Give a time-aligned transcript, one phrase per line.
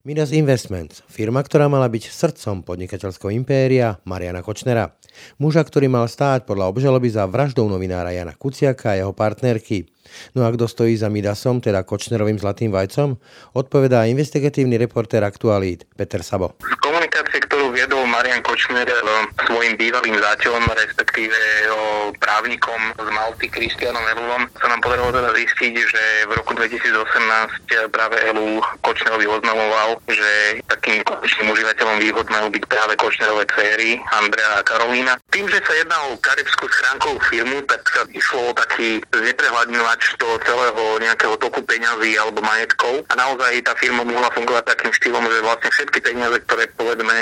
[0.00, 4.96] Midas Investments, firma, ktorá mala byť srdcom podnikateľského impéria Mariana Kočnera.
[5.36, 9.92] Muža, ktorý mal stáť podľa obžaloby za vraždou novinára Jana Kuciaka a jeho partnerky.
[10.32, 13.20] No a kto stojí za Midasom, teda Kočnerovým zlatým vajcom?
[13.52, 16.56] Odpovedá investigatívny reportér Aktualít Peter Sabo.
[16.64, 18.84] Z komunikácie, ktorú viedol Marian Kočner
[19.48, 21.32] svojim bývalým záťom, respektíve
[22.20, 27.00] právnikom z Malty Kristianom Elulom, sa nám podarilo teda zistiť, že v roku 2018
[27.88, 34.60] práve Elu Kočnerovi oznamoval, že takým konečným užívateľom výhod majú byť práve Kočnerové céry Andrea
[34.60, 35.16] a Karolína.
[35.32, 40.36] Tým, že sa jedná o karibskú schránkovú firmu, tak sa išlo o taký zneprehľadňovač toho
[40.44, 45.40] celého nejakého toku peňazí alebo majetkov a naozaj tá firma mohla fungovať takým štýlom, že
[45.40, 47.16] vlastne všetky peniaze, ktoré povedzme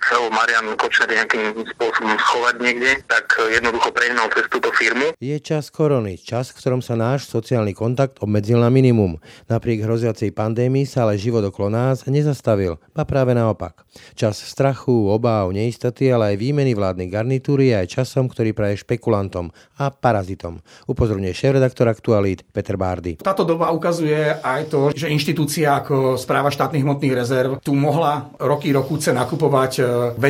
[0.00, 5.12] chcel Marian Kočner nejakým spôsobom schovať niekde, tak jednoducho prehnal cez túto firmu.
[5.20, 9.20] Je čas korony, čas, v ktorom sa náš sociálny kontakt obmedzil na minimum.
[9.52, 13.84] Napriek hroziacej pandémii sa ale život okolo nás nezastavil, a práve naopak.
[14.16, 19.52] Čas strachu, obáv, neistoty, ale aj výmeny vládnej garnitúry je aj časom, ktorý praje špekulantom
[19.76, 20.64] a parazitom.
[20.88, 23.20] Upozorňuje šéf-redaktor Aktualít Peter Bárdy.
[23.20, 28.72] Táto doba ukazuje aj to, že inštitúcia ako správa štátnych hmotných rezerv tu mohla roky
[28.72, 29.72] rokúce nakupovať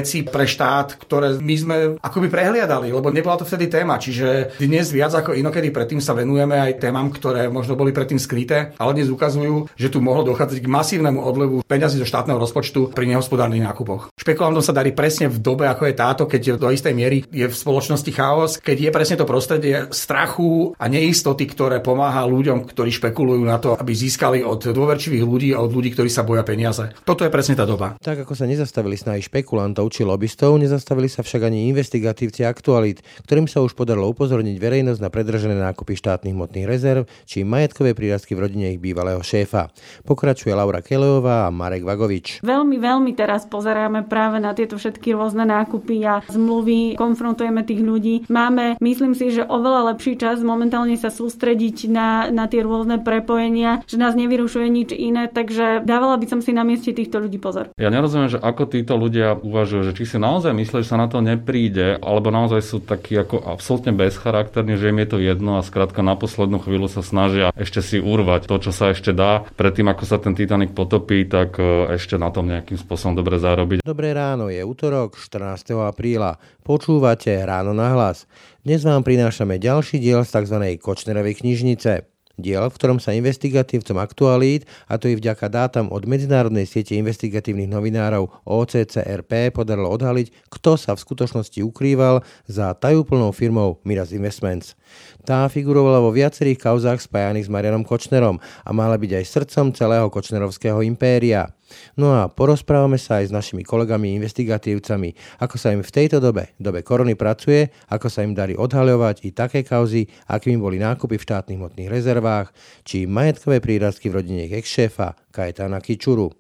[0.01, 4.89] veci pre štát, ktoré my sme akoby prehliadali, lebo nebola to vtedy téma, čiže dnes
[4.89, 9.13] viac ako inokedy predtým sa venujeme aj témam, ktoré možno boli predtým skryté, ale dnes
[9.13, 14.09] ukazujú, že tu mohlo dochádzať k masívnemu odlevu peňazí zo štátneho rozpočtu pri nehospodárnych nákupoch.
[14.17, 17.55] Špekulantom sa darí presne v dobe, ako je táto, keď do istej miery je v
[17.55, 23.45] spoločnosti chaos, keď je presne to prostredie strachu a neistoty, ktoré pomáha ľuďom, ktorí špekulujú
[23.45, 26.97] na to, aby získali od dôverčivých ľudí a od ľudí, ktorí sa boja peniaze.
[27.05, 28.01] Toto je presne tá doba.
[28.01, 33.51] Tak ako sa nezastavili snahy špekulantov či lobbystov, nezastavili sa však ani investigatívci aktualít, ktorým
[33.51, 38.47] sa už podarilo upozorniť verejnosť na predražené nákupy štátnych hmotných rezerv či majetkové prírazky v
[38.47, 39.75] rodine ich bývalého šéfa.
[40.07, 42.47] Pokračuje Laura Kelejová a Marek Vagovič.
[42.47, 48.15] Veľmi, veľmi teraz pozeráme práve na tieto všetky rôzne nákupy a zmluvy, konfrontujeme tých ľudí.
[48.31, 53.83] Máme, myslím si, že oveľa lepší čas momentálne sa sústrediť na, na tie rôzne prepojenia,
[53.89, 57.73] že nás nevyrušuje nič iné, takže dávala by som si na mieste týchto ľudí pozor.
[57.81, 61.07] Ja nerozumiem, že ako títo ľudia uvažujú, že či si naozaj myslí, že sa na
[61.07, 65.63] to nepríde, alebo naozaj sú takí ako absolútne bezcharakterní, že im je to jedno a
[65.63, 69.47] skrátka na poslednú chvíľu sa snažia ešte si urvať to, čo sa ešte dá.
[69.55, 73.87] Predtým, ako sa ten Titanic potopí, tak e, ešte na tom nejakým spôsobom dobre zarobiť.
[73.87, 75.79] Dobré ráno, je útorok 14.
[75.87, 76.43] apríla.
[76.67, 78.27] Počúvate Ráno na hlas.
[78.67, 80.59] Dnes vám prinášame ďalší diel z tzv.
[80.83, 86.67] Kočnerovej knižnice diel, v ktorom sa investigatívcom aktualít, a to i vďaka dátam od Medzinárodnej
[86.67, 94.11] siete investigatívnych novinárov OCCRP, podarilo odhaliť, kto sa v skutočnosti ukrýval za tajúplnou firmou Miras
[94.11, 94.75] Investments.
[95.23, 100.09] Tá figurovala vo viacerých kauzách spájaných s Marianom Kočnerom a mala byť aj srdcom celého
[100.11, 101.53] kočnerovského impéria.
[101.99, 106.55] No a porozprávame sa aj s našimi kolegami investigatívcami, ako sa im v tejto dobe,
[106.57, 111.27] dobe korony pracuje, ako sa im darí odhaľovať i také kauzy, akými boli nákupy v
[111.27, 116.31] štátnych hmotných rezervách, či majetkové prírazky v rodine ex-šéfa Kajetana Kičuru.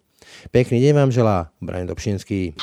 [0.54, 2.54] Pekný deň vám želá Brian Dobšinský.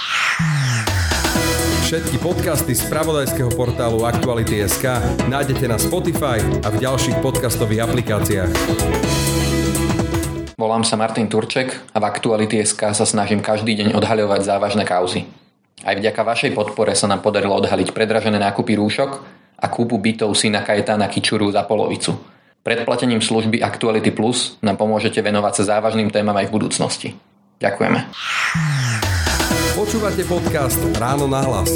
[1.88, 4.84] Všetky podcasty z pravodajského portálu Aktuality.sk
[5.31, 9.27] nájdete na Spotify a v ďalších podcastových aplikáciách.
[10.57, 15.29] Volám sa Martin Turček a v Aktuality.sk sa snažím každý deň odhaľovať závažné kauzy.
[15.85, 19.22] Aj vďaka vašej podpore sa nám podarilo odhaliť predražené nákupy rúšok
[19.53, 22.17] a kúpu bytov syna Kajetána Kičuru za polovicu.
[22.66, 27.09] Predplatením služby Actuality Plus nám pomôžete venovať sa závažným témam aj v budúcnosti.
[27.62, 28.09] Ďakujeme.
[29.78, 31.69] Počúvate podcast Ráno na hlas.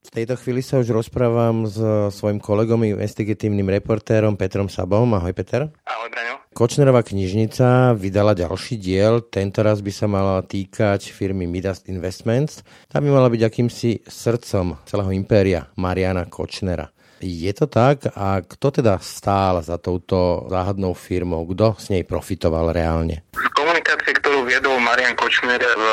[0.00, 1.76] V tejto chvíli sa už rozprávam s
[2.16, 5.12] svojim kolegom, investigatívnym reportérom Petrom Sabom.
[5.12, 5.68] Ahoj Peter.
[5.84, 6.43] Ahoj Braňo.
[6.54, 12.62] Kočnerová knižnica vydala ďalší diel, tento raz by sa mala týkať firmy Midas Investments.
[12.86, 16.94] Tá by mala byť akýmsi srdcom celého impéria Mariana Kočnera.
[17.18, 18.06] Je to tak?
[18.14, 21.42] A kto teda stál za touto záhadnou firmou?
[21.42, 23.26] Kto s nej profitoval reálne?
[23.64, 25.84] komunikácie, ktorú viedol Marian Kočner s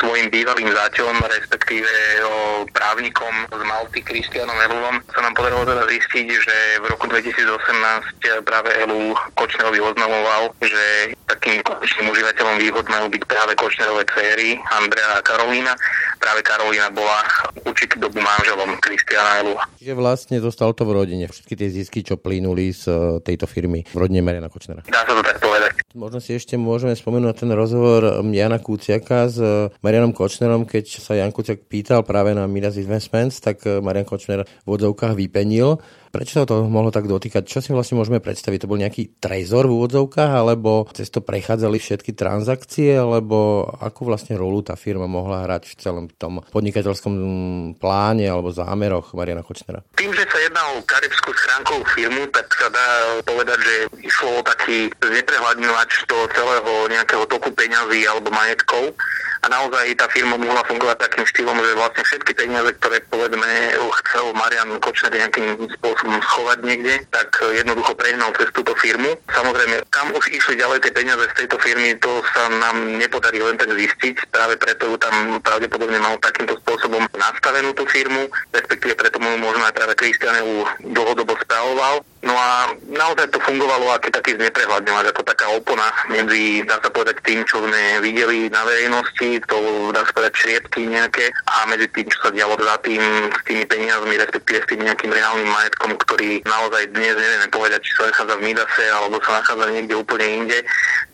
[0.00, 1.88] svojim bývalým záťom, respektíve
[2.70, 8.70] právnikom z Malty Kristianom Elulom, sa nám podarilo teda zistiť, že v roku 2018 práve
[8.84, 15.24] Elu Kočnerovi oznamoval, že takým konečným užívateľom výhod majú byť práve Kočnerové céry Andrea a
[15.24, 15.74] Karolína.
[16.20, 17.22] Práve Karolína bola
[17.66, 19.54] určitú dobu manželom Kristiana Elu.
[19.80, 21.24] Čiže vlastne zostalo to v rodine.
[21.26, 24.86] Všetky tie zisky, čo plynuli z e, tejto firmy v rodine Mariana Kočnera.
[24.86, 25.65] Dá sa to tak povedať.
[25.96, 29.40] Možno si ešte môžeme spomenúť ten rozhovor Jana Kúciaka s
[29.80, 34.68] Marianom Kočnerom, keď sa Jan Kuciak pýtal práve na Midas Investments, tak Marian Kočner v
[34.68, 35.80] odzovkách vypenil.
[36.16, 37.44] Prečo sa to mohlo tak dotýkať?
[37.44, 38.64] Čo si vlastne môžeme predstaviť?
[38.64, 44.32] To bol nejaký trezor v úvodzovkách, alebo cez to prechádzali všetky transakcie, alebo akú vlastne
[44.32, 47.14] rolu tá firma mohla hrať v celom tom podnikateľskom
[47.76, 49.84] pláne alebo zámeroch Mariana Kočnera?
[50.00, 54.46] Tým, že sa jedná o karibskú schránkovú firmu, tak sa dá povedať, že išlo o
[54.46, 58.96] taký neprehľadňovač toho celého nejakého toku peňazí alebo majetkov
[59.46, 63.46] a naozaj tá firma mohla fungovať takým štýlom, že vlastne všetky peniaze, ktoré povedzme
[64.02, 69.14] chcel Marian Kočner nejakým spôsobom schovať niekde, tak jednoducho prehnal cez túto firmu.
[69.30, 73.54] Samozrejme, kam už išli ďalej tie peniaze z tejto firmy, to sa nám nepodarí len
[73.54, 74.34] tak zistiť.
[74.34, 79.62] Práve preto ju tam pravdepodobne mal takýmto spôsobom nastavenú tú firmu, respektíve preto mu možno
[79.62, 82.02] aj práve Kristianevu dlhodobo spravoval.
[82.26, 87.20] No a naozaj to fungovalo ako taký zneprehľadňovať, ako taká opona medzi, dá sa povedať,
[87.22, 89.56] tým, čo sme videli na verejnosti, to
[89.92, 93.00] dá sa povedať šriepky nejaké, a medzi tým, čo sa dialo za tým,
[93.32, 97.92] s tými peniazmi, respektíve s tým nejakým reálnym majetkom, ktorý naozaj dnes nevieme povedať, či
[97.96, 100.58] sa nachádza v Midase, alebo sa nachádza niekde úplne inde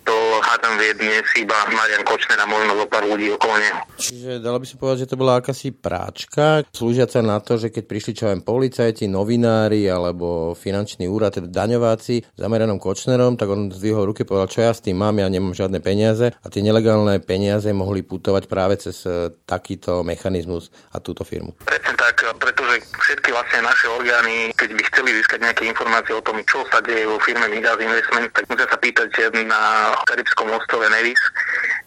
[0.03, 3.81] to hádam vie dnes iba Marian Kočner a možno zo pár ľudí okolo neho.
[3.99, 7.85] Čiže dalo by sa povedať, že to bola akási práčka, slúžiaca na to, že keď
[7.87, 11.49] prišli čo aj policajti, novinári alebo finančný úrad, teda
[11.79, 15.55] za Marianom Kočnerom, tak on zdvihol ruky povedal, čo ja s tým mám, ja nemám
[15.55, 16.35] žiadne peniaze.
[16.43, 21.55] A tie nelegálne peniaze mohli putovať práve cez e, takýto mechanizmus a túto firmu.
[21.63, 26.43] Presne tak, pretože všetky vlastne naše orgány, keď by chceli získať nejaké informácie o tom,
[26.43, 29.09] čo sa deje vo firme Midas Investment, tak musia sa pýtať
[29.47, 31.21] na karibskom ostrove Nevis,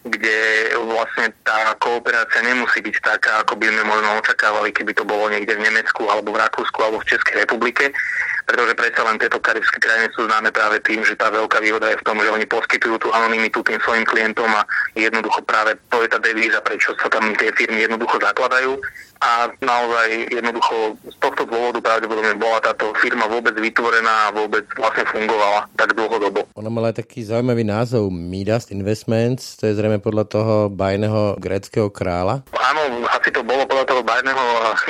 [0.06, 0.38] kde
[0.86, 5.54] vlastne tá kooperácia nemusí byť taká, ako by sme možno očakávali, keby to bolo niekde
[5.58, 7.90] v Nemecku alebo v Rakúsku alebo v Českej republike,
[8.46, 11.98] pretože predsa len tieto karibské krajiny sú známe práve tým, že tá veľká výhoda je
[11.98, 14.62] v tom, že oni poskytujú tú anonymitu tým svojim klientom a
[14.94, 18.78] jednoducho práve to je tá devíza, prečo sa tam tie firmy jednoducho zakladajú
[19.20, 25.04] a naozaj jednoducho z tohto dôvodu pravdepodobne bola táto firma vôbec vytvorená a vôbec vlastne
[25.08, 26.44] fungovala tak dlhodobo.
[26.56, 31.88] Ona mala aj taký zaujímavý názov Midas Investments, to je zrejme podľa toho bajného gréckého
[31.88, 32.44] kráľa.
[32.52, 34.44] Áno, asi to bolo podľa toho bajného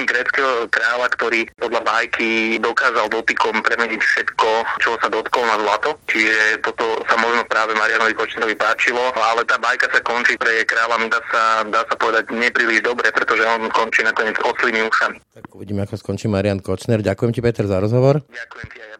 [0.08, 4.49] gréckého kráľa, ktorý podľa bajky dokázal dotykom premeniť všetko,
[4.81, 5.94] čo sa dotkol na zlato.
[6.11, 10.96] Čiže toto sa možno práve Marianovi Kočnerovi páčilo, ale tá bajka sa končí pre kráľa
[11.05, 15.16] Midasa, dá sa povedať, nepríliš dobre, pretože on končí na nakoniec oslými ušami.
[15.36, 17.04] Tak uvidíme, ako skončí Marian Kočner.
[17.04, 18.24] Ďakujem ti, Peter, za rozhovor.
[18.24, 18.96] Ďakujem ti aj ja,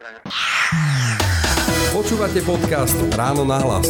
[1.97, 3.89] Počúvate podcast Ráno na hlas.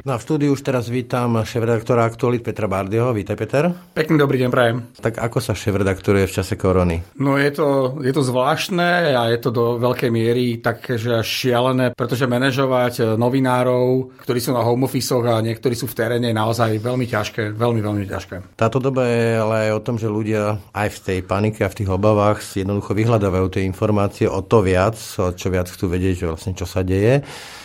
[0.00, 3.12] No a v štúdiu už teraz vítam šéf-redaktora Aktualit Petra Bardieho.
[3.12, 3.68] Vítaj, Peter.
[3.92, 4.80] Pekný dobrý deň, prajem.
[4.96, 7.04] Tak ako sa šéf-redaktoruje v čase korony?
[7.20, 12.24] No je to, je to zvláštne a je to do veľkej miery takže šialené, pretože
[12.24, 17.04] manažovať novinárov, ktorí sú na home office a niektorí sú v teréne, je naozaj veľmi
[17.04, 18.56] ťažké, veľmi, veľmi ťažké.
[18.56, 21.76] Táto doba je ale aj o tom, že ľudia aj v tej panike a v
[21.76, 26.24] tých obavách si jednoducho vyhľadávajú tie informácie o to viac, o čo viac chcú vedieť,
[26.24, 27.20] že vlastne čo sa deje.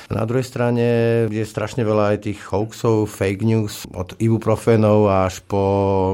[0.09, 0.85] Na druhej strane
[1.33, 5.63] je strašne veľa aj tých hoaxov, fake news, od ibuprofenov až po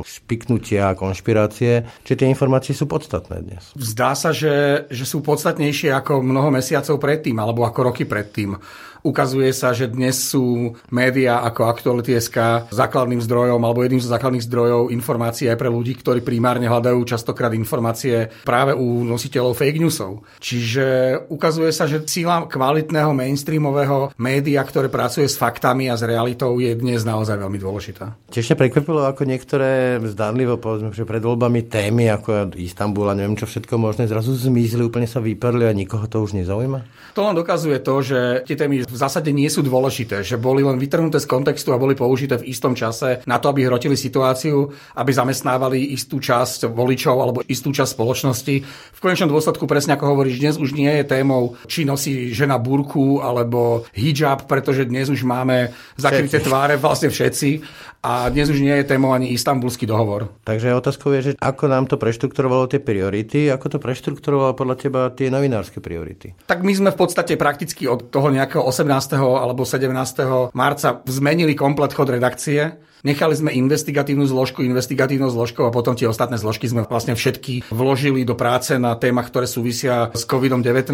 [0.07, 1.83] špiknutia a konšpirácie.
[2.07, 3.75] Čiže tie informácie sú podstatné dnes.
[3.75, 8.55] Zdá sa, že, že sú podstatnejšie ako mnoho mesiacov predtým, alebo ako roky predtým.
[9.01, 14.93] Ukazuje sa, že dnes sú médiá ako Aktuality.sk základným zdrojom alebo jedným zo základných zdrojov
[14.93, 20.21] informácií aj pre ľudí, ktorí primárne hľadajú častokrát informácie práve u nositeľov fake newsov.
[20.37, 26.61] Čiže ukazuje sa, že síla kvalitného mainstreamového média, ktoré pracuje s faktami a s realitou,
[26.61, 28.13] je dnes naozaj veľmi dôležitá.
[28.29, 33.49] Tiež prekvapilo, ako niektoré zdanlivo, povedzme, že pred voľbami témy ako Istanbul a neviem čo
[33.49, 36.85] všetko možné, zrazu zmizli, úplne sa vyperli a nikoho to už nezaujíma?
[37.17, 40.75] To len dokazuje to, že tie témy v zásade nie sú dôležité, že boli len
[40.75, 44.67] vytrhnuté z kontextu a boli použité v istom čase na to, aby hrotili situáciu,
[44.99, 48.55] aby zamestnávali istú časť voličov alebo istú časť spoločnosti.
[48.67, 53.23] V konečnom dôsledku, presne ako hovoríš, dnes už nie je témou, či nosí žena burku
[53.23, 57.63] alebo hijab, pretože dnes už máme zakryté tváre vlastne všetci
[58.01, 60.33] a dnes už nie je témou ani istambulský dohovor.
[60.41, 65.01] Takže otázkou je, že ako nám to preštrukturovalo tie priority, ako to preštrukturovalo podľa teba
[65.13, 66.33] tie novinárske priority?
[66.49, 68.80] Tak my sme v podstate prakticky od toho nejakého 18.
[69.37, 70.53] alebo 17.
[70.53, 76.35] marca zmenili komplet chod redakcie Nechali sme investigatívnu zložku investigatívnou zložkou a potom tie ostatné
[76.35, 80.91] zložky sme vlastne všetky vložili do práce na témach, ktoré súvisia s COVID-19.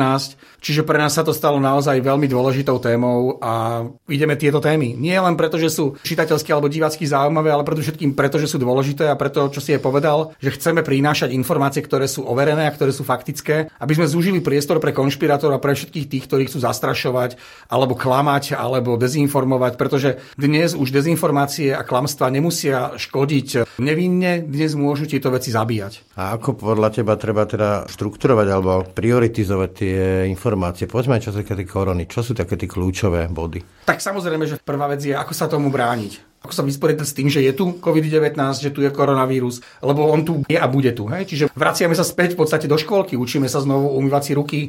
[0.61, 4.95] Čiže pre nás sa to stalo naozaj veľmi dôležitou témou a ideme tieto témy.
[4.95, 9.07] Nie len preto, že sú čitateľské alebo divácky zaujímavé, ale všetkým preto, že sú dôležité
[9.11, 12.91] a preto, čo si je povedal, že chceme prinášať informácie, ktoré sú overené a ktoré
[12.91, 17.37] sú faktické, aby sme zúžili priestor pre konšpirátorov a pre všetkých tých, ktorí chcú zastrašovať
[17.67, 25.09] alebo klamať alebo dezinformovať, pretože dnes už dezinformácie a klamstvá nemusia škodiť nevinne, dnes môžu
[25.09, 26.13] tieto veci zabíjať.
[26.13, 29.97] A ako podľa teba treba teda štrukturovať alebo prioritizovať tie
[30.29, 30.85] informácie?
[30.85, 32.05] Poďme čo sa týka tej korony.
[32.05, 33.89] Čo sú také tie kľúčové body?
[33.89, 37.27] Tak samozrejme, že prvá vec je, ako sa tomu brániť ako sa vysporiadať s tým,
[37.27, 41.09] že je tu COVID-19, že tu je koronavírus, lebo on tu je a bude tu.
[41.11, 41.27] Hej?
[41.27, 44.59] Čiže vraciame sa späť v podstate do školky, učíme sa znovu umývať si ruky,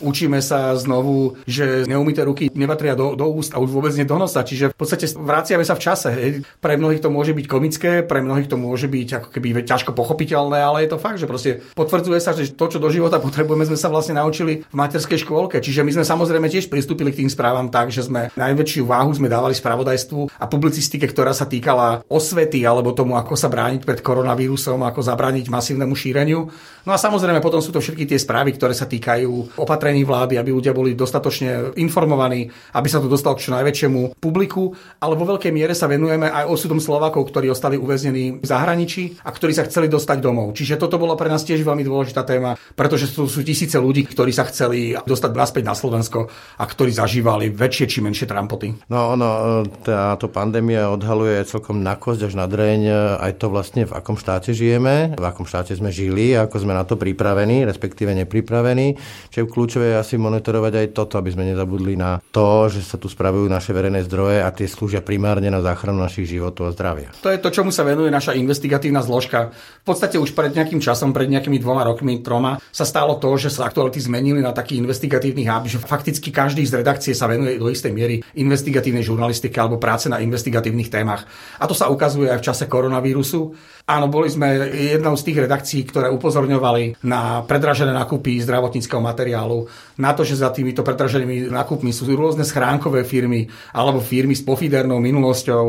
[0.00, 4.16] učíme sa znovu, že neumité ruky nepatria do, do úst a už vôbec nie do
[4.18, 4.42] nosa.
[4.42, 6.08] Čiže v podstate vraciame sa v čase.
[6.10, 6.30] Hej.
[6.58, 10.58] Pre mnohých to môže byť komické, pre mnohých to môže byť ako keby ťažko pochopiteľné,
[10.62, 13.78] ale je to fakt, že proste potvrdzuje sa, že to, čo do života potrebujeme, sme
[13.78, 15.60] sa vlastne naučili v materskej škôlke.
[15.60, 19.28] Čiže my sme samozrejme tiež pristúpili k tým správam tak, že sme najväčšiu váhu sme
[19.28, 24.80] dávali spravodajstvu a publicistike, ktorá sa týkala osvety alebo tomu, ako sa brániť pred koronavírusom,
[24.80, 26.40] ako zabrániť masívnemu šíreniu.
[26.84, 30.50] No a samozrejme potom sú to všetky tie správy, ktoré sa týkajú opatrení vlády, aby
[30.54, 34.72] ľudia boli dostatočne informovaní, aby sa to dostalo k čo najväčšiemu publiku,
[35.04, 39.30] ale vo veľkej miere sa venujeme aj osudom Slovákov, ktorí ostali uväznení v zahraničí a
[39.34, 40.56] ktorí sa chceli dostať domov.
[40.56, 44.32] Čiže toto bolo pre nás tiež veľmi dôležitá téma, pretože sú, sú tisíce ľudí, ktorí
[44.32, 48.88] sa chceli dostať naspäť na Slovensko a ktorí zažívali väčšie či menšie trampoty.
[48.88, 53.82] No ono, táto pandémia odhaluje celkom na kosť až na dreň e, aj to vlastne,
[53.84, 58.14] v akom štáte žijeme, v akom štáte sme žili, ako sme na to pripravení, respektíve
[58.14, 58.94] nepripravení.
[59.34, 63.10] Čiže kľúčové je asi monitorovať aj toto, aby sme nezabudli na to, že sa tu
[63.10, 67.10] spravujú naše verejné zdroje a tie slúžia primárne na záchranu našich životov a zdravia.
[67.26, 69.50] To je to, čomu sa venuje naša investigatívna zložka.
[69.82, 73.50] V podstate už pred nejakým časom, pred nejakými dvoma rokmi, troma, sa stalo to, že
[73.50, 77.66] sa aktuality zmenili na taký investigatívny hub, že fakticky každý z redakcie sa venuje do
[77.66, 81.26] istej miery investigatívnej žurnalistike alebo práce na investigatívnych témach.
[81.58, 83.50] A to sa ukazuje aj v čase koronavírusu.
[83.90, 89.63] Áno, boli sme jednou z tých redakcií, ktoré upozorňovali na predražené nákupy zdravotníckého materiálu,
[90.00, 94.98] na to, že za týmito predraženými nákupmi sú rôzne schránkové firmy alebo firmy s pofidernou
[94.98, 95.64] minulosťou.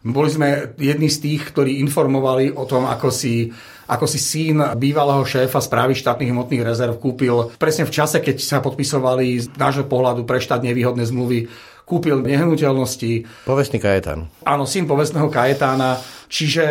[0.00, 3.52] Boli sme jedni z tých, ktorí informovali o tom, ako si
[3.90, 8.62] ako si syn bývalého šéfa správy štátnych hmotných rezerv kúpil presne v čase, keď sa
[8.62, 11.50] podpisovali z nášho pohľadu pre štát nevýhodné zmluvy
[11.90, 13.26] kúpil nehnuteľnosti.
[13.42, 14.30] Povestný Kajetán.
[14.46, 15.98] Áno, syn povestného Kajetána.
[16.30, 16.64] Čiže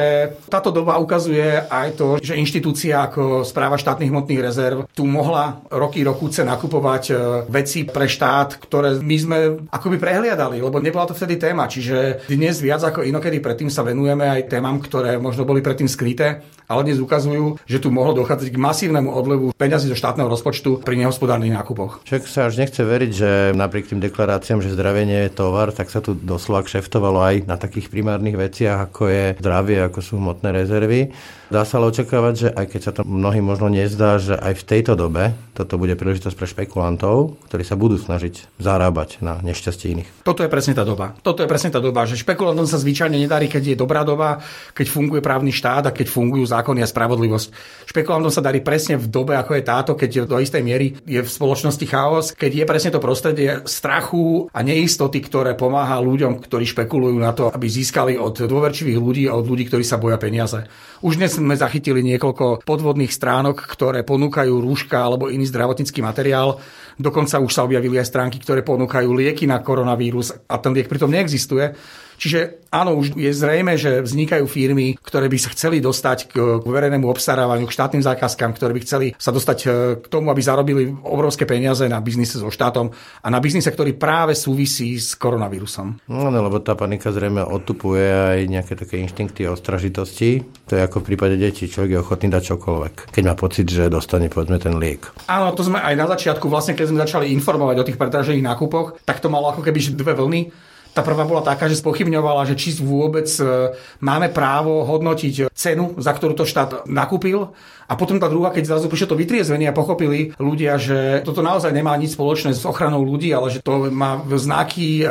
[0.47, 5.99] táto doba ukazuje aj to, že inštitúcia ako správa štátnych hmotných rezerv tu mohla roky
[5.99, 7.13] rokúce nakupovať e,
[7.51, 9.37] veci pre štát, ktoré my sme
[9.67, 11.67] akoby prehliadali, lebo nebola to vtedy téma.
[11.67, 16.39] Čiže dnes viac ako inokedy predtým sa venujeme aj témam, ktoré možno boli predtým skryté,
[16.69, 20.95] ale dnes ukazujú, že tu mohlo dochádzať k masívnemu odlevu peňazí zo štátneho rozpočtu pri
[21.01, 22.05] nehospodárnych nákupoch.
[22.07, 26.05] Človek sa až nechce veriť, že napriek tým deklaráciám, že zdravie je tovar, tak sa
[26.05, 31.09] tu doslova kšeftovalo aj na takých primárnych veciach, ako je zdravie, ako sú hmotné rezervy.
[31.49, 34.67] Dá sa ale očakávať, že aj keď sa to mnohým možno nezdá, že aj v
[34.69, 40.09] tejto dobe toto bude príležitosť pre špekulantov, ktorí sa budú snažiť zarábať na nešťastie iných.
[40.21, 41.17] Toto je presne tá doba.
[41.25, 44.45] Toto je presne tá doba, že špekulantom sa zvyčajne nedarí, keď je dobrá doba,
[44.77, 47.47] keď funguje právny štát a keď fungujú zákony a spravodlivosť.
[47.89, 51.29] Špekulantom sa darí presne v dobe, ako je táto, keď do istej miery je v
[51.33, 57.17] spoločnosti chaos, keď je presne to prostredie strachu a neistoty, ktoré pomáha ľuďom, ktorí špekulujú
[57.17, 60.69] na to, aby získali od dôverčivých ľudí a od ľudí, ktorí sa boja peniaze.
[61.01, 66.59] Už dnes sme zachytili niekoľko podvodných stránok, ktoré ponúkajú rúška alebo iný zdravotnícky materiál.
[66.99, 71.07] Dokonca už sa objavili aj stránky, ktoré ponúkajú lieky na koronavírus a ten liek pritom
[71.07, 71.71] neexistuje.
[72.19, 77.07] Čiže áno, už je zrejme, že vznikajú firmy, ktoré by sa chceli dostať k verejnému
[77.07, 79.67] obstarávaniu, k štátnym zákazkám, ktoré by chceli sa dostať e,
[80.03, 82.91] k tomu, aby zarobili obrovské peniaze na biznise so štátom
[83.23, 86.11] a na biznise, ktorý práve súvisí s koronavírusom.
[86.11, 90.43] No, no lebo tá panika zrejme odtupuje aj nejaké také inštinkty ostražitosti.
[90.67, 93.87] To je ako v prípade detí, človek je ochotný dať čokoľvek, keď má pocit, že
[93.87, 95.07] dostane povedzme ten liek.
[95.31, 99.05] Áno, to sme aj na začiatku, vlastne keď sme začali informovať o tých predražených nákupoch,
[99.05, 100.41] tak to malo ako keby dve vlny.
[100.89, 106.09] Tá prvá bola taká, že spochybňovala, že či vôbec e, máme právo hodnotiť cenu, za
[106.17, 107.53] ktorú to štát nakúpil.
[107.89, 111.73] A potom tá druhá, keď zrazu prišlo to vytriezvenie a pochopili ľudia, že toto naozaj
[111.73, 115.05] nemá nič spoločné s ochranou ľudí, ale že to má znaky e,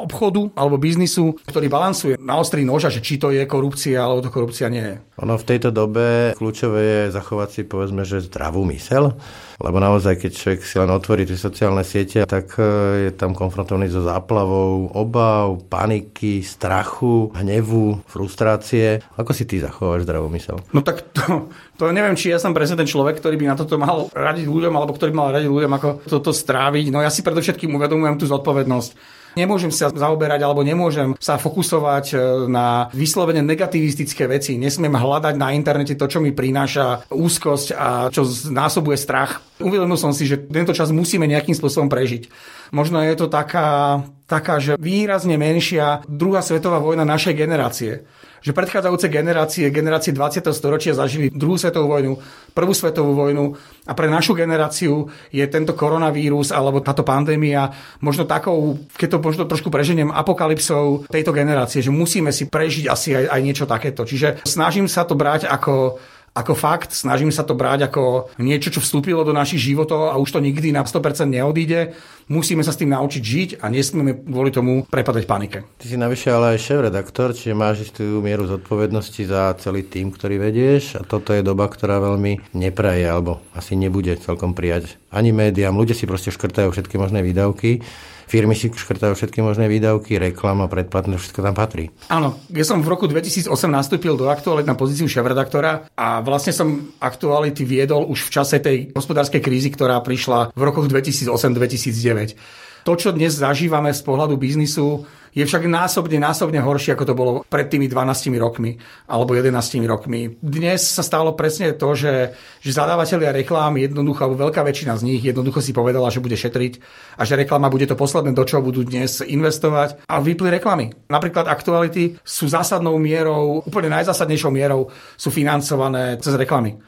[0.00, 4.24] obchodu alebo biznisu, ktorý balansuje na ostrý nož a že či to je korupcia alebo
[4.24, 4.96] to korupcia nie je.
[5.20, 9.12] Ono v tejto dobe kľúčové je zachovať si povedzme, že zdravú mysel
[9.60, 12.64] lebo naozaj, keď človek si len otvorí tie sociálne siete, tak e,
[13.08, 19.04] je tam konfrontovaný so záplavou obav, paniky, strachu, hnevu, frustrácie.
[19.20, 20.64] Ako si ty zachováš zdravú mysel?
[20.72, 23.80] No tak to, to neviem, či ja som presne ten človek, ktorý by na toto
[23.80, 26.92] mal radiť ľuďom, alebo ktorý by mal radiť ľuďom, ako toto stráviť.
[26.92, 32.16] No ja si predovšetkým uvedomujem tú zodpovednosť Nemôžem sa zaoberať alebo nemôžem sa fokusovať e,
[32.50, 34.58] na vyslovene negativistické veci.
[34.58, 39.38] Nesmiem hľadať na internete to, čo mi prináša úzkosť a čo násobuje strach.
[39.62, 42.26] Uvedomil som si, že tento čas musíme nejakým spôsobom prežiť.
[42.74, 48.02] Možno je to taká, taká, že výrazne menšia druhá svetová vojna našej generácie
[48.40, 50.48] že predchádzajúce generácie, generácie 20.
[50.52, 52.12] storočia zažili druhú svetovú vojnu,
[52.56, 53.56] prvú svetovú vojnu
[53.86, 59.44] a pre našu generáciu je tento koronavírus alebo táto pandémia možno takou, keď to možno
[59.44, 64.02] trošku preženiem, apokalypsou tejto generácie, že musíme si prežiť asi aj, aj niečo takéto.
[64.08, 68.78] Čiže snažím sa to brať ako ako fakt, snažím sa to brať ako niečo, čo
[68.78, 71.98] vstúpilo do našich životov a už to nikdy na 100% neodíde.
[72.30, 75.66] Musíme sa s tým naučiť žiť a nesmieme kvôli tomu prepadať panike.
[75.82, 80.38] Ty si navyše ale aj šéf-redaktor, čiže máš istú mieru zodpovednosti za celý tým, ktorý
[80.38, 85.74] vedieš a toto je doba, ktorá veľmi nepraje alebo asi nebude celkom prijať ani médiám.
[85.74, 87.82] Ľudia si proste škrtajú všetky možné výdavky
[88.30, 91.90] firmy si škrtajú všetky možné výdavky, reklama, predplatné, všetko tam patrí.
[92.06, 96.94] Áno, ja som v roku 2008 nastúpil do Aktuality na pozíciu šéf-redaktora a vlastne som
[97.02, 102.38] Aktuality viedol už v čase tej hospodárskej krízy, ktorá prišla v rokoch 2008-2009.
[102.86, 107.32] To, čo dnes zažívame z pohľadu biznisu, je však násobne, násobne horšie, ako to bolo
[107.46, 109.54] pred tými 12 rokmi alebo 11
[109.86, 110.34] rokmi.
[110.42, 115.22] Dnes sa stalo presne to, že, že zadávateľia reklám jednoducho, alebo veľká väčšina z nich
[115.22, 116.82] jednoducho si povedala, že bude šetriť
[117.18, 120.90] a že reklama bude to posledné, do čoho budú dnes investovať a vypli reklamy.
[121.06, 126.78] Napríklad aktuality sú zásadnou mierou, úplne najzásadnejšou mierou sú financované cez reklamy.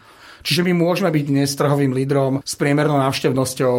[0.42, 3.78] Čiže my môžeme byť dnes trhovým lídrom s priemernou návštevnosťou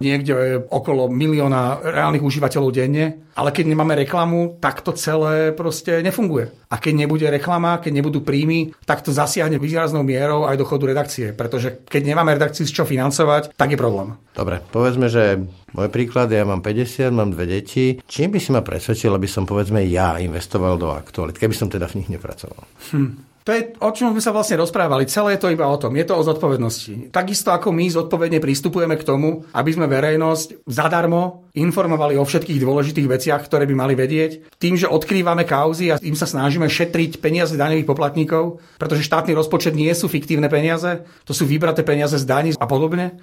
[0.00, 6.50] niekde okolo milióna reálnych užívateľov denne, ale keď nemáme reklamu, tak to celé proste nefunguje.
[6.72, 10.88] A keď nebude reklama, keď nebudú príjmy, tak to zasiahne výraznou mierou aj do chodu
[10.88, 14.16] redakcie, pretože keď nemáme redakciu z čo financovať, tak je problém.
[14.32, 15.44] Dobre, povedzme, že
[15.76, 18.00] môj príklad, ja mám 50, mám dve deti.
[18.00, 21.86] Čím by si ma presvedčil, aby som povedzme ja investoval do aktualit, keby som teda
[21.92, 22.64] v nich nepracoval?
[22.96, 23.29] Hm.
[23.44, 25.08] To je, o čom sme sa vlastne rozprávali.
[25.08, 25.96] Celé je to iba o tom.
[25.96, 27.08] Je to o zodpovednosti.
[27.08, 33.08] Takisto ako my zodpovedne pristupujeme k tomu, aby sme verejnosť zadarmo informovali o všetkých dôležitých
[33.08, 34.52] veciach, ktoré by mali vedieť.
[34.60, 39.72] Tým, že odkrývame kauzy a tým sa snažíme šetriť peniaze daňových poplatníkov, pretože štátny rozpočet
[39.72, 43.18] nie sú fiktívne peniaze, to sú vybraté peniaze z daní a podobne.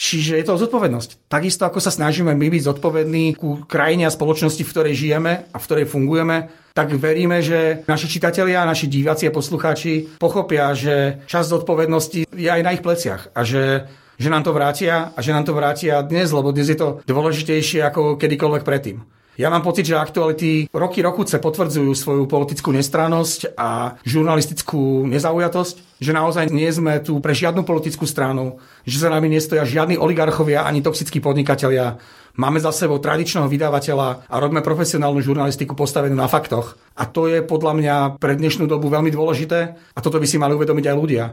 [0.00, 1.28] Čiže je to zodpovednosť.
[1.28, 5.56] Takisto ako sa snažíme my byť zodpovední ku krajine a spoločnosti, v ktorej žijeme a
[5.60, 11.52] v ktorej fungujeme, tak veríme, že naši čitatelia, naši diváci a poslucháči pochopia, že časť
[11.52, 13.84] zodpovednosti je aj na ich pleciach a že
[14.20, 17.80] že nám to vrátia a že nám to vrátia dnes, lebo dnes je to dôležitejšie
[17.80, 19.00] ako kedykoľvek predtým.
[19.38, 26.12] Ja mám pocit, že aktuality roky rokuce potvrdzujú svoju politickú nestrannosť a žurnalistickú nezaujatosť, že
[26.12, 30.82] naozaj nie sme tu pre žiadnu politickú stranu, že za nami nestoja žiadni oligarchovia ani
[30.82, 31.96] toxickí podnikatelia.
[32.36, 36.76] Máme za sebou tradičného vydavateľa a robíme profesionálnu žurnalistiku postavenú na faktoch.
[36.98, 39.60] A to je podľa mňa pre dnešnú dobu veľmi dôležité
[39.94, 41.26] a toto by si mali uvedomiť aj ľudia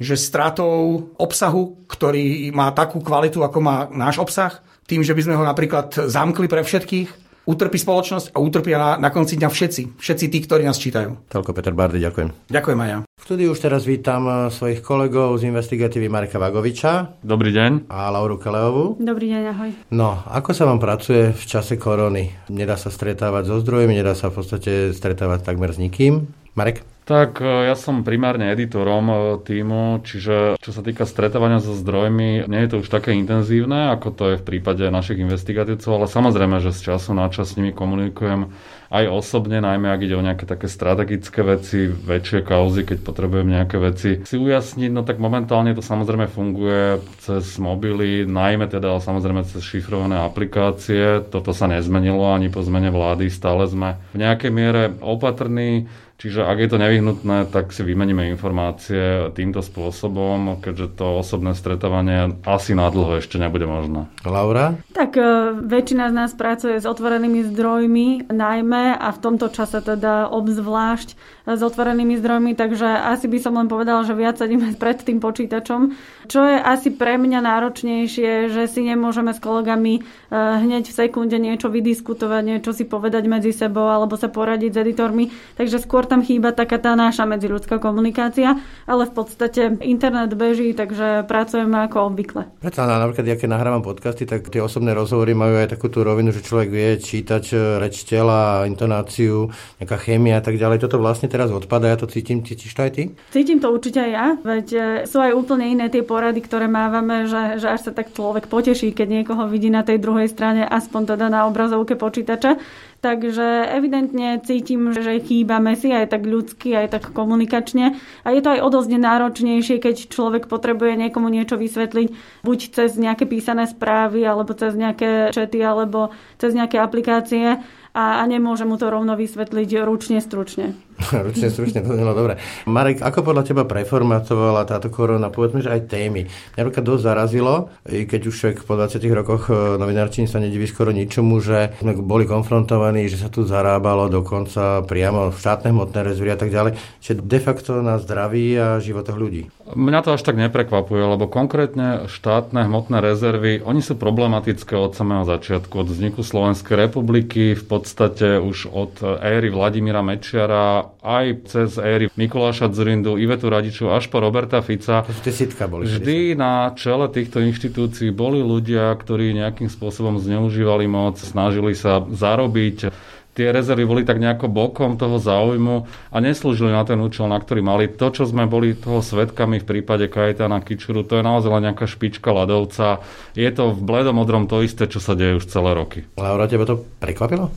[0.00, 5.36] že stratou obsahu, ktorý má takú kvalitu, ako má náš obsah, tým, že by sme
[5.36, 9.82] ho napríklad zamkli pre všetkých, utrpí spoločnosť a utrpia na, na konci dňa všetci.
[9.96, 11.30] Všetci tí, ktorí nás čítajú.
[11.32, 12.50] Toľko Peter Bardy, ďakujem.
[12.52, 12.98] Ďakujem aj ja.
[13.04, 17.20] V štúdiu už teraz vítam eh, svojich kolegov z investigatívy Marka Vagoviča.
[17.24, 17.92] Dobrý deň.
[17.92, 19.00] A Lauru Kaleovú.
[19.00, 19.70] Dobrý deň, ahoj.
[19.92, 22.32] No, ako sa vám pracuje v čase korony?
[22.52, 26.28] Nedá sa stretávať so zdrojmi, nedá sa v podstate stretávať takmer s nikým.
[26.58, 26.82] Marek?
[27.10, 32.46] Tak e, ja som primárne editorom e, týmu, čiže čo sa týka stretávania so zdrojmi,
[32.46, 36.62] nie je to už také intenzívne, ako to je v prípade našich investigatívcov, ale samozrejme,
[36.62, 38.54] že z času na čas s nimi komunikujem
[38.94, 43.82] aj osobne, najmä ak ide o nejaké také strategické veci, väčšie kauzy, keď potrebujem nejaké
[43.82, 49.62] veci si ujasniť, no tak momentálne to samozrejme funguje cez mobily, najmä teda samozrejme cez
[49.62, 51.26] šifrované aplikácie.
[51.26, 55.90] Toto sa nezmenilo ani po zmene vlády, stále sme v nejakej miere opatrní.
[56.20, 62.36] Čiže ak je to nevyhnutné, tak si vymeníme informácie týmto spôsobom, keďže to osobné stretávanie
[62.44, 64.04] asi na dlho ešte nebude možné.
[64.28, 64.76] Laura?
[64.92, 65.24] Tak e,
[65.64, 71.16] väčšina z nás pracuje s otvorenými zdrojmi, najmä a v tomto čase teda obzvlášť
[71.48, 75.24] e, s otvorenými zdrojmi, takže asi by som len povedala, že viac sedíme pred tým
[75.24, 75.96] počítačom.
[76.28, 81.40] Čo je asi pre mňa náročnejšie, že si nemôžeme s kolegami e, hneď v sekunde
[81.40, 86.26] niečo vydiskutovať, niečo si povedať medzi sebou alebo sa poradiť s editormi, takže skôr tam
[86.26, 88.58] chýba taká tá naša medziľudská komunikácia,
[88.90, 92.50] ale v podstate internet beží, takže pracujeme ako obvykle.
[92.58, 96.42] Preto napríklad, keď nahrávam podcasty, tak tie osobné rozhovory majú aj takú tú rovinu, že
[96.42, 99.46] človek vie čítať e, reč tela, intonáciu,
[99.78, 100.82] nejaká chémia a tak ďalej.
[100.82, 103.02] Toto vlastne teraz odpadá, ja to cítim, cítiš to aj ty?
[103.30, 107.30] Cítim to určite aj ja, veď e, sú aj úplne iné tie porady, ktoré mávame,
[107.30, 111.14] že, že až sa tak človek poteší, keď niekoho vidí na tej druhej strane, aspoň
[111.14, 112.58] teda na obrazovke počítača.
[113.00, 117.96] Takže evidentne cítim, že chýbame si aj tak ľudsky, aj tak komunikačne.
[117.96, 122.08] A je to aj o dosť náročnejšie, keď človek potrebuje niekomu niečo vysvetliť,
[122.44, 128.22] buď cez nejaké písané správy, alebo cez nejaké čety, alebo cez nejaké aplikácie a, a
[128.26, 130.78] nemôže mu to rovno vysvetliť ručne, stručne.
[131.26, 132.38] ručne, stručne, to znelo dobre.
[132.70, 136.28] Marek, ako podľa teba preformatovala táto korona, povedzme, že aj témy?
[136.28, 141.42] Mňa napríklad dosť zarazilo, keď už po 20 rokoch e, novinárčiny sa nediví skoro ničomu,
[141.42, 146.50] že sme boli konfrontovaní, že sa tu zarábalo dokonca priamo štátne hmotné rezervy a tak
[146.54, 149.50] ďalej, že de facto na zdraví a životoch ľudí.
[149.74, 155.22] Mňa to až tak neprekvapuje, lebo konkrétne štátne hmotné rezervy, oni sú problematické od samého
[155.22, 162.10] začiatku, od vzniku Slovenskej republiky, v podstate už od éry Vladimíra Mečiara, aj cez éry
[162.14, 165.06] Mikuláša Zurindu, Ivetu Radiču až po Roberta Fica.
[165.06, 165.86] To tie sitka boli.
[165.86, 172.90] Vždy na čele týchto inštitúcií boli ľudia, ktorí nejakým spôsobom zneužívali moc, snažili sa zarobiť
[173.40, 177.64] tie rezervy boli tak nejako bokom toho záujmu a neslúžili na ten účel, na ktorý
[177.64, 177.88] mali.
[177.88, 181.88] To, čo sme boli toho svetkami v prípade Kajetana Kičuru, to je naozaj len nejaká
[181.88, 183.00] špička ľadovca.
[183.32, 186.04] Je to v bledom modrom to isté, čo sa deje už celé roky.
[186.20, 187.48] Laura, teba to prekvapilo?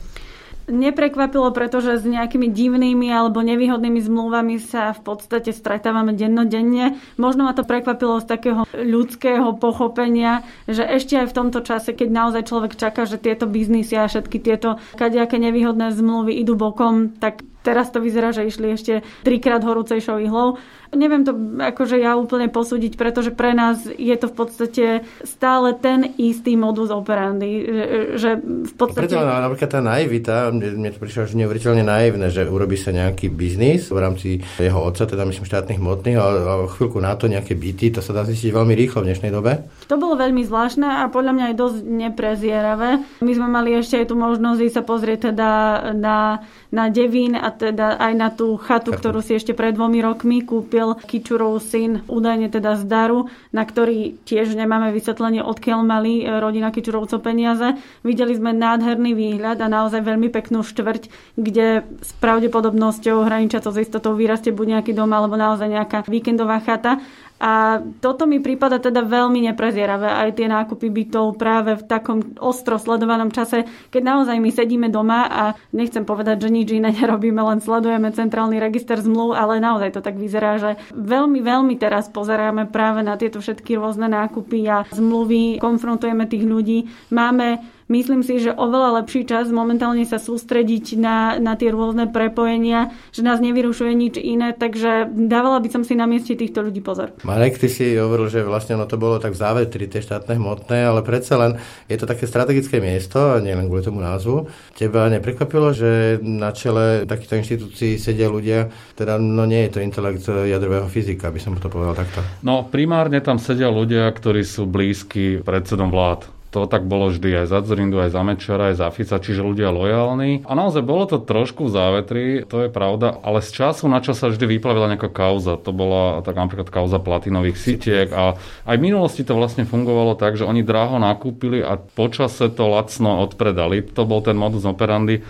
[0.64, 6.96] Neprekvapilo, pretože s nejakými divnými alebo nevýhodnými zmluvami sa v podstate stretávame dennodenne.
[7.20, 12.08] Možno ma to prekvapilo z takého ľudského pochopenia, že ešte aj v tomto čase, keď
[12.08, 17.44] naozaj človek čaká, že tieto biznisy a všetky tieto kadejaké nevýhodné zmluvy idú bokom, tak
[17.64, 20.60] Teraz to vyzerá, že išli ešte trikrát horúcejšou ihlou.
[20.94, 24.86] Neviem to akože ja úplne posúdiť, pretože pre nás je to v podstate
[25.26, 27.66] stále ten istý modus operandi.
[28.14, 28.30] Že
[28.70, 29.10] v podstate...
[29.10, 33.90] Preto napríklad tá naivita, mne, to prišlo že neuveriteľne naivné, že urobí sa nejaký biznis
[33.90, 34.28] v rámci
[34.60, 38.14] jeho otca, teda myslím štátnych hmotných, a, a chvíľku na to nejaké byty, to sa
[38.14, 39.66] dá zistiť veľmi rýchlo v dnešnej dobe.
[39.90, 42.90] To bolo veľmi zvláštne a podľa mňa aj dosť neprezieravé.
[43.24, 45.50] My sme mali ešte aj tú možnosť sa pozrieť teda
[45.96, 50.04] na, na Devín a teda aj na tú chatu, chatu, ktorú si ešte pred dvomi
[50.04, 56.20] rokmi kúpil Kičurov syn, údajne teda z Daru, na ktorý tiež nemáme vysvetlenie, odkiaľ mali
[56.20, 57.80] e, rodina Kičurovcov peniaze.
[58.04, 61.08] Videli sme nádherný výhľad a naozaj veľmi peknú štvrť,
[61.40, 66.60] kde s pravdepodobnosťou hraniča to s istotou vyrastie buď nejaký dom alebo naozaj nejaká víkendová
[66.60, 67.00] chata.
[67.44, 72.80] A toto mi prípada teda veľmi neprezieravé, aj tie nákupy bytov práve v takom ostro
[72.80, 75.42] sledovanom čase, keď naozaj my sedíme doma a
[75.76, 80.16] nechcem povedať, že nič iné nerobíme, len sledujeme centrálny register zmluv, ale naozaj to tak
[80.16, 86.24] vyzerá, že veľmi, veľmi teraz pozeráme práve na tieto všetky rôzne nákupy a zmluvy, konfrontujeme
[86.24, 86.88] tých ľudí.
[87.12, 92.96] Máme Myslím si, že oveľa lepší čas momentálne sa sústrediť na, na tie rôzne prepojenia,
[93.12, 97.12] že nás nevyrušuje nič iné, takže dávala by som si na mieste týchto ľudí pozor.
[97.28, 100.80] Marek, ty si hovoril, že vlastne ono to bolo tak v závetri tie štátne hmotné,
[100.80, 104.48] ale predsa len je to také strategické miesto, nielen kvôli tomu názvu.
[104.72, 110.24] Teba neprekvapilo, že na čele takýchto inštitúcií sedia ľudia, teda no nie je to intelekt
[110.24, 112.24] jadrového fyzika, by som to povedal takto.
[112.40, 117.46] No primárne tam sedia ľudia, ktorí sú blízki predsedom vlád to tak bolo vždy aj
[117.50, 120.46] za Zrindu, aj za Mečera, aj za Fica, čiže ľudia lojálni.
[120.46, 124.22] A naozaj bolo to trošku v závetri, to je pravda, ale z času na čas
[124.22, 125.58] sa vždy vyplavila nejaká kauza.
[125.58, 128.38] To bola tak napríklad kauza platinových sitiek a
[128.70, 133.26] aj v minulosti to vlastne fungovalo tak, že oni dráho nakúpili a počase to lacno
[133.26, 133.82] odpredali.
[133.98, 135.26] To bol ten modus operandi,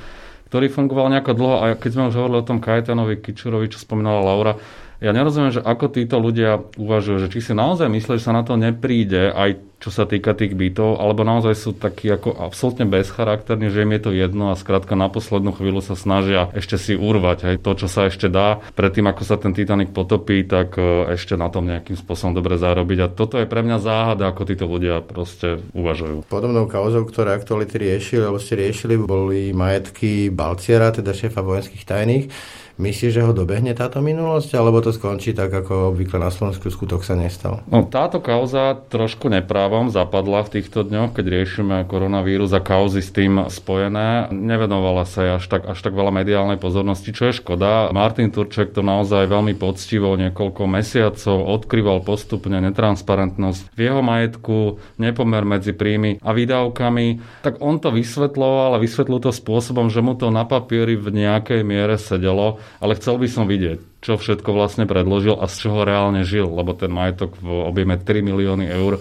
[0.53, 4.21] ktorý fungoval nejako dlho a keď sme už hovorili o tom Kajetanovi Kičurovi, čo spomínala
[4.21, 4.61] Laura,
[5.05, 8.41] ja nerozumiem, že ako títo ľudia uvažujú, že či si naozaj myslí, že sa na
[8.41, 13.69] to nepríde, aj čo sa týka tých bytov, alebo naozaj sú takí ako absolútne bezcharakterní,
[13.69, 17.53] že im je to jedno a skrátka na poslednú chvíľu sa snažia ešte si urvať
[17.53, 18.65] aj to, čo sa ešte dá.
[18.73, 22.99] Predtým, ako sa ten Titanic potopí, tak e, ešte na tom nejakým spôsobom dobre zarobiť.
[23.05, 26.33] A toto je pre mňa záhada, ako títo ľudia proste uvažujú.
[26.33, 32.27] Podobnou kauzou, ktoré aktuality riešili, alebo ste riešili, boli majetky Balciera, teda šéfa vojenských tajných
[32.75, 37.07] Myslíš, že ho dobehne táto minulosť, alebo to skončí tak, ako obvykle na Slovensku skutok
[37.07, 37.63] sa nestal?
[37.71, 43.15] No, táto kauza trošku neprávom zapadla v týchto dňoch, keď riešime koronavírus a kauzy s
[43.15, 44.27] tým spojené.
[44.35, 47.95] Nevenovala sa až tak, až tak veľa mediálnej pozornosti, čo je škoda.
[47.95, 55.47] Martin Turček to naozaj veľmi poctivo niekoľko mesiacov odkryval postupne netransparentnosť v jeho majetku, nepomer
[55.47, 57.23] medzi príjmy a výdavkami.
[57.47, 61.63] Tak on to vysvetloval a vysvetlil to spôsobom, že mu to na papieri v nejakej
[61.63, 66.23] miere sedelo ale chcel by som vidieť, čo všetko vlastne predložil a z čoho reálne
[66.23, 69.01] žil, lebo ten majetok v objeme 3 milióny eur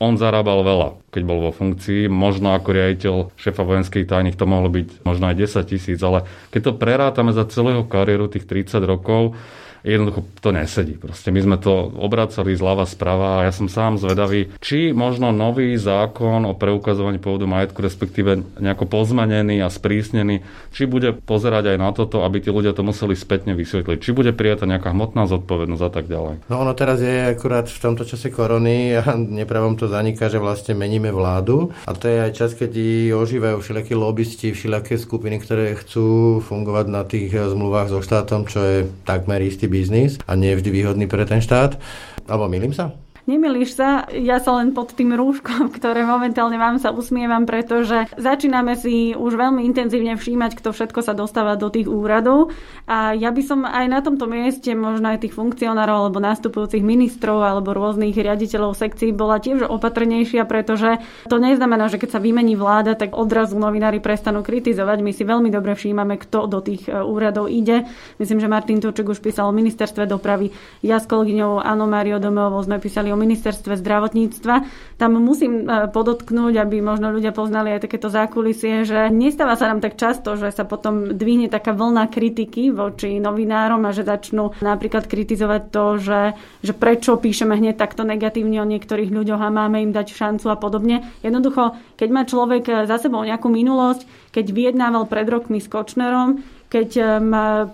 [0.00, 2.08] on zarábal veľa, keď bol vo funkcii.
[2.08, 6.72] Možno ako riaditeľ šéfa vojenských tajných to mohlo byť možno aj 10 tisíc, ale keď
[6.72, 9.36] to prerátame za celého kariéru tých 30 rokov,
[9.82, 10.96] jednoducho to nesedí.
[11.00, 15.76] Proste my sme to obracali zľava sprava a ja som sám zvedavý, či možno nový
[15.80, 21.90] zákon o preukazovaní pôvodu majetku, respektíve nejako pozmenený a sprísnený, či bude pozerať aj na
[21.96, 23.98] toto, aby tí ľudia to museli spätne vysvetliť.
[24.00, 26.34] Či bude prijatá nejaká hmotná zodpovednosť a tak ďalej.
[26.52, 30.76] No ono teraz je akurát v tomto čase korony a nepravom to zaniká, že vlastne
[30.76, 32.72] meníme vládu a to je aj čas, keď
[33.14, 38.78] ožívajú všelijakí lobbysti, všelijaké skupiny, ktoré chcú fungovať na tých zmluvách so štátom, čo je
[39.06, 41.78] takmer istý biznis a nie je vždy výhodný pre ten štát.
[42.26, 42.98] Alebo milím sa?
[43.30, 48.74] Nemilíš sa, ja sa len pod tým rúškom, ktoré momentálne mám, sa usmievam, pretože začíname
[48.74, 52.50] si už veľmi intenzívne všímať, kto všetko sa dostáva do tých úradov.
[52.90, 57.38] A ja by som aj na tomto mieste možno aj tých funkcionárov alebo nastupujúcich ministrov
[57.38, 60.98] alebo rôznych riaditeľov sekcií bola tiež opatrnejšia, pretože
[61.30, 64.98] to neznamená, že keď sa vymení vláda, tak odrazu novinári prestanú kritizovať.
[65.06, 67.86] My si veľmi dobre všímame, kto do tých e, úradov ide.
[68.18, 70.50] Myslím, že Martin Turček už písal o ministerstve dopravy.
[70.82, 74.54] Ja s kolegyňou Anou Máriou Domovou sme písali o ministerstve zdravotníctva.
[74.96, 79.84] Tam musím e, podotknúť, aby možno ľudia poznali aj takéto zákulisie, že nestáva sa nám
[79.84, 85.04] tak často, že sa potom dvihne taká vlna kritiky voči novinárom a že začnú napríklad
[85.04, 86.20] kritizovať to, že,
[86.64, 90.56] že prečo píšeme hneď takto negatívne o niektorých ľuďoch a máme im dať šancu a
[90.56, 91.04] podobne.
[91.20, 96.88] Jednoducho, keď má človek za sebou nejakú minulosť, keď vyjednával pred rokmi s Kočnerom, keď
[96.96, 97.06] eh,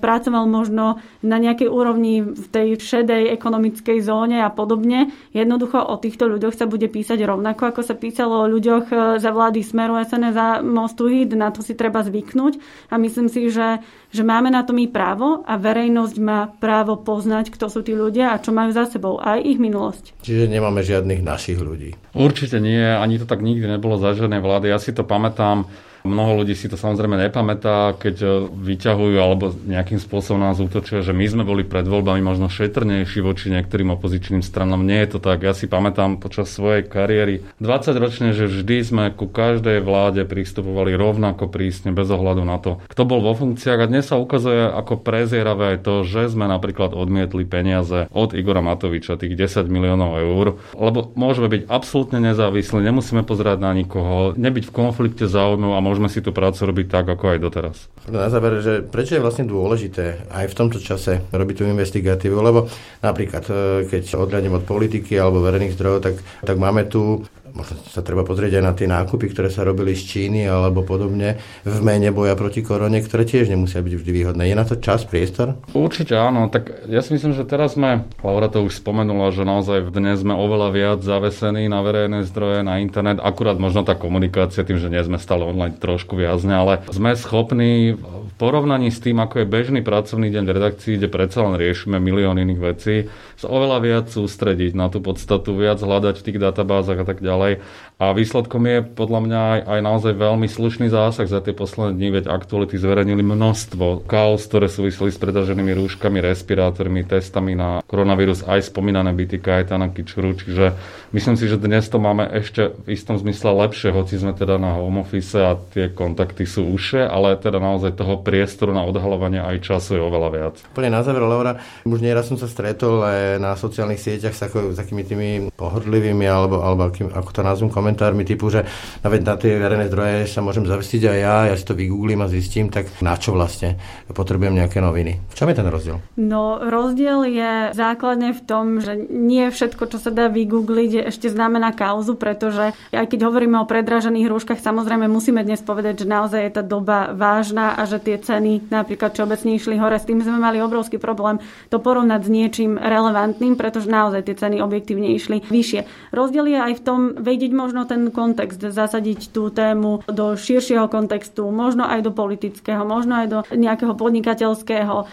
[0.00, 5.12] pracoval možno na nejakej úrovni v tej šedej ekonomickej zóne a podobne.
[5.37, 9.30] Jednoducho o týchto ľuďoch sa bude písať rovnako, ako sa písalo o ľuďoch eh, za
[9.30, 11.37] vlády Smeru SNS za Mostu Hit.
[11.37, 12.56] Na to si treba zvyknúť
[12.88, 17.52] a myslím si, že, že máme na to my právo a verejnosť má právo poznať,
[17.52, 20.24] kto sú tí ľudia a čo majú za sebou, aj ich minulosť.
[20.24, 21.92] Čiže nemáme žiadnych našich ľudí.
[22.16, 24.72] Určite nie, ani to tak nikdy nebolo za žiadnej vlády.
[24.72, 25.68] Ja si to pamätám,
[26.07, 31.11] Mnoho ľudí si to samozrejme nepamätá, keď e, vyťahujú alebo nejakým spôsobom nás útočia, že
[31.11, 34.87] my sme boli pred voľbami možno šetrnejší voči niektorým opozičným stranám.
[34.87, 35.42] Nie je to tak.
[35.42, 40.95] Ja si pamätám počas svojej kariéry 20 ročne, že vždy sme ku každej vláde pristupovali
[40.95, 43.83] rovnako prísne, bez ohľadu na to, kto bol vo funkciách.
[43.83, 48.61] A dnes sa ukazuje ako prezieravé aj to, že sme napríklad odmietli peniaze od Igora
[48.61, 54.69] Matoviča, tých 10 miliónov eur, lebo môžeme byť absolútne nezávislí, nemusíme pozerať na nikoho, nebyť
[54.69, 57.76] v konflikte záujmov a môžeme si tú prácu robiť tak, ako aj doteraz.
[58.12, 62.68] Na záver, že prečo je vlastne dôležité aj v tomto čase robiť tú investigatívu, lebo
[63.00, 63.54] napríklad, e,
[63.88, 67.24] keď odhľadnem od politiky alebo verejných zdrojov, tak, tak máme tu
[67.57, 71.40] možno sa treba pozrieť aj na tie nákupy, ktoré sa robili z Číny alebo podobne
[71.64, 74.53] v mene boja proti korone, ktoré tiež nemusia byť vždy výhodné.
[74.53, 75.57] Je na to čas, priestor?
[75.73, 76.53] Určite áno.
[76.53, 80.37] Tak ja si myslím, že teraz sme, Laura to už spomenula, že naozaj dnes sme
[80.37, 83.19] oveľa viac zavesení na verejné zdroje, na internet.
[83.25, 87.97] Akurát možno tá komunikácia tým, že nie sme stále online trošku viazne, ale sme schopní
[87.97, 91.97] v porovnaní s tým, ako je bežný pracovný deň v redakcii, kde predsa len riešime
[91.97, 93.09] milión iných vecí,
[93.40, 97.45] sa oveľa viac sústrediť na tú podstatu, viac hľadať v tých databázach a tak ďalej
[97.46, 97.85] ďalej.
[97.96, 102.09] A výsledkom je podľa mňa aj, aj naozaj veľmi slušný zásah za tie posledné dni,
[102.20, 108.68] veď aktuality zverejnili množstvo kaos, ktoré súviseli s predaženými rúškami, respirátormi, testami na koronavírus, aj
[108.68, 110.76] spomínané byty Kajetana Kičuru, čiže
[111.16, 114.76] myslím si, že dnes to máme ešte v istom zmysle lepšie, hoci sme teda na
[114.76, 119.72] home office a tie kontakty sú užšie, ale teda naozaj toho priestoru na odhalovanie aj
[119.72, 120.54] času je oveľa viac.
[120.76, 123.00] Úplne na záver, Laura, už nieraz som sa stretol
[123.40, 128.22] na sociálnych sieťach s, ako, s takými tými pohodlivými alebo, alebo akým, ako nazvem, komentármi
[128.25, 128.64] typu, že
[129.03, 132.68] na, tie verejné zdroje sa môžem zavestiť aj ja, ja si to vygooglím a zistím,
[132.68, 133.81] tak na čo vlastne
[134.12, 135.18] potrebujem nejaké noviny.
[135.33, 135.96] V čom je ten rozdiel?
[136.16, 141.72] No rozdiel je základne v tom, že nie všetko, čo sa dá vygoogliť, ešte znamená
[141.72, 146.53] kauzu, pretože aj keď hovoríme o predražených rúškach, samozrejme musíme dnes povedať, že naozaj je
[146.53, 149.96] tá doba vážna a že tie ceny napríklad všeobecne išli hore.
[149.96, 151.40] S tým sme mali obrovský problém
[151.72, 156.12] to porovnať s niečím relevantným, pretože naozaj tie ceny objektívne išli vyššie.
[156.12, 161.50] Rozdiel je aj v tom vedieť možno ten kontext, zasadiť tú tému do širšieho kontextu,
[161.50, 164.94] možno aj do politického, možno aj do nejakého podnikateľského.
[165.02, 165.04] E,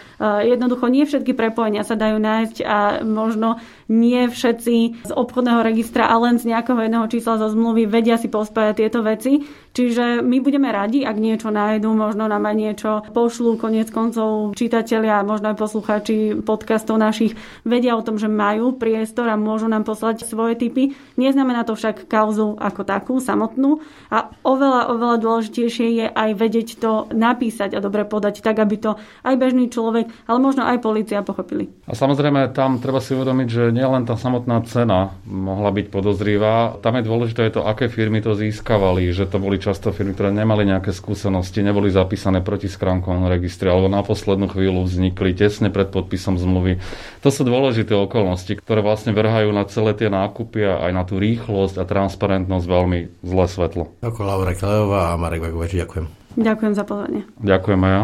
[0.54, 3.58] jednoducho nie všetky prepojenia sa dajú nájsť a možno
[3.90, 8.30] nie všetci z obchodného registra a len z nejakého jedného čísla zo zmluvy vedia si
[8.30, 9.42] pospájať tieto veci.
[9.74, 15.26] Čiže my budeme radi, ak niečo nájdu, možno nám aj niečo pošlú, konec koncov čitatelia,
[15.26, 17.34] možno aj poslucháči podcastov našich
[17.66, 20.94] vedia o tom, že majú priestor a môžu nám poslať svoje typy.
[21.18, 23.82] Neznamená to však kauzu ako takú, samotnú.
[24.14, 28.94] A oveľa, oveľa dôležitejšie je aj vedieť to napísať a dobre podať, tak aby to
[29.26, 31.66] aj bežný človek, ale možno aj policia pochopili.
[31.90, 36.94] A samozrejme, tam treba si uvedomiť, že nielen tá samotná cena mohla byť podozrivá, tam
[36.94, 40.92] je dôležité to, aké firmy to získavali, že to boli často firmy, ktoré nemali nejaké
[40.92, 46.84] skúsenosti, neboli zapísané proti skránkom registri, alebo na poslednú chvíľu vznikli tesne pred podpisom zmluvy.
[47.24, 51.16] To sú dôležité okolnosti, ktoré vlastne vrhajú na celé tie nákupy a aj na tú
[51.16, 53.88] rýchlosť a transparentnosť veľmi zlé svetlo.
[54.04, 56.06] Ako Laura Klejová a Marek Vagovač, ďakujem.
[56.36, 57.22] Ďakujem za pozornie.
[57.40, 58.02] Ďakujem aj ja.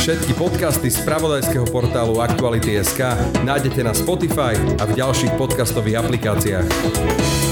[0.00, 3.04] Všetky podcasty z pravodajského portálu Aktuality.sk
[3.44, 7.49] nájdete na Spotify a v ďalších podcastových aplikáciách.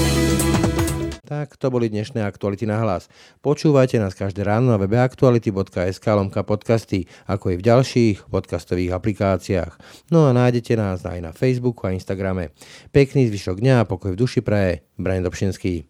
[1.29, 3.05] Tak to boli dnešné aktuality na hlas.
[3.45, 9.77] Počúvajte nás každé ráno na webe aktuality.sk lomka podcasty, ako i v ďalších podcastových aplikáciách.
[10.09, 12.49] No a nájdete nás aj na Facebooku a Instagrame.
[12.89, 14.81] Pekný zvyšok dňa a pokoj v duši praje.
[14.97, 15.85] Brian Dobšinský.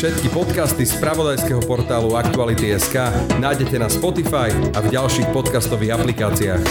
[0.00, 2.96] Všetky podcasty z pravodajského portálu Aktuality.sk
[3.36, 6.64] nájdete na Spotify a v ďalších podcastových aplikáciách.